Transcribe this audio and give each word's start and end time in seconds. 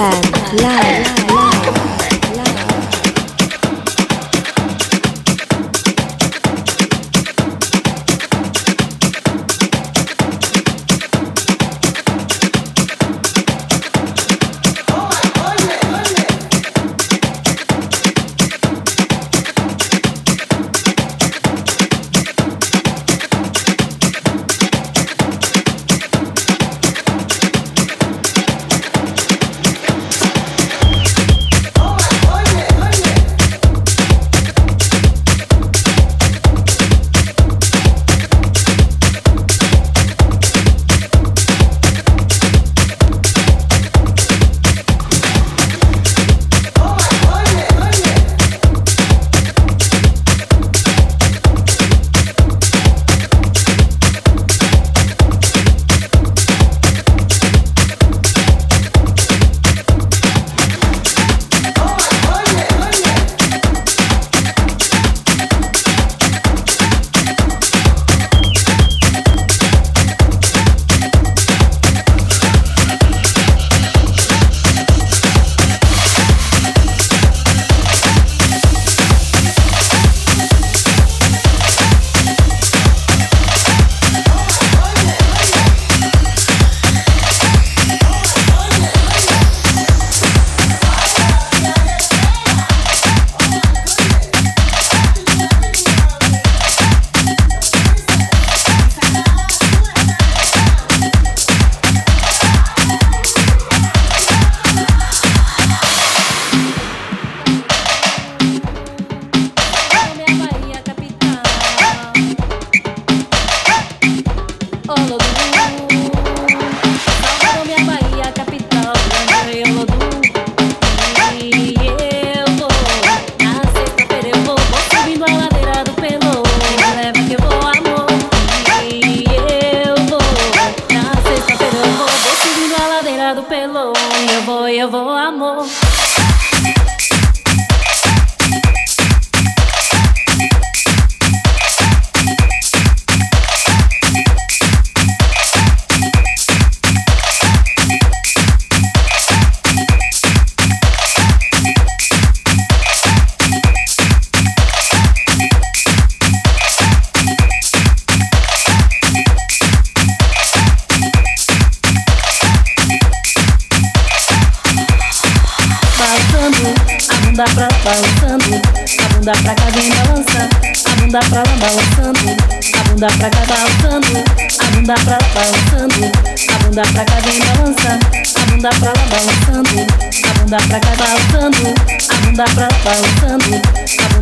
Plan 0.00 0.22
live. 0.56 1.29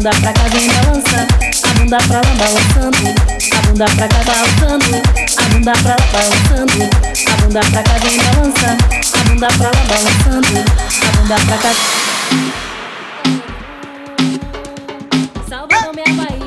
bunda 0.08 0.20
pra 0.20 0.32
cá 0.32 0.48
vem 0.48 0.68
balança, 0.68 1.26
a 1.64 1.74
bunda 1.74 1.98
pra 1.98 2.16
lá 2.16 2.22
balançando, 2.38 3.08
a 3.52 3.60
bunda 3.66 3.84
pra 3.84 4.08
cá 4.08 4.20
balançando, 4.24 4.96
a 5.36 5.42
bunda 5.52 5.72
pra 5.72 5.90
lá 5.90 6.06
balançando, 6.12 6.82
a 7.26 7.36
bunda 7.36 7.60
pra 7.60 7.82
cá 7.82 7.94
vem 7.98 8.18
balança, 8.18 8.68
a 9.12 9.24
bunda 9.24 9.48
pra 9.48 9.66
lá 9.66 9.72
balançando, 9.88 10.64
a 11.02 11.10
bunda 11.16 11.36
pra 11.46 11.56
cá. 11.58 11.72
Salve 15.48 15.74
minha 15.94 16.10
pai. 16.16 16.37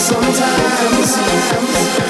sometimes. 0.00 1.14
sometimes. 1.14 2.09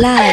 live. 0.00 0.29